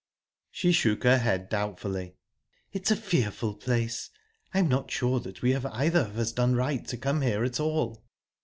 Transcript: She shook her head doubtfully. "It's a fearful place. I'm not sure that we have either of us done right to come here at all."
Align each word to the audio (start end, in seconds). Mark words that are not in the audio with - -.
She 0.49 0.71
shook 0.71 1.03
her 1.03 1.19
head 1.19 1.47
doubtfully. 1.47 2.15
"It's 2.71 2.89
a 2.89 2.95
fearful 2.95 3.53
place. 3.53 4.09
I'm 4.51 4.67
not 4.67 4.89
sure 4.89 5.19
that 5.19 5.43
we 5.43 5.51
have 5.51 5.67
either 5.67 5.99
of 5.99 6.17
us 6.17 6.31
done 6.31 6.55
right 6.55 6.83
to 6.87 6.97
come 6.97 7.21
here 7.21 7.43
at 7.43 7.59
all." 7.59 8.03